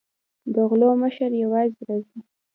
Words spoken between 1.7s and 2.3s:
راغی.